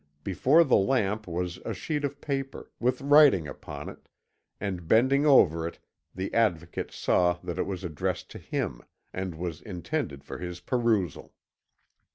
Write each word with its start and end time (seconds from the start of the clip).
Before 0.23 0.63
the 0.63 0.77
lamp 0.77 1.27
was 1.27 1.57
a 1.57 1.75
sheet 1.75 2.03
of 2.03 2.19
paper, 2.21 2.71
with 2.79 3.01
writing 3.01 3.47
upon 3.47 3.87
it, 3.87 4.07
and 4.59 4.87
bending 4.87 5.27
over 5.27 5.67
it 5.67 5.77
the 6.15 6.33
Advocate 6.33 6.91
saw 6.91 7.37
that 7.43 7.59
it 7.59 7.67
was 7.67 7.83
addressed 7.83 8.31
to 8.31 8.39
him, 8.39 8.81
and 9.13 9.35
was 9.35 9.61
intended 9.61 10.23
for 10.23 10.39
his 10.39 10.59
perusal. 10.59 11.35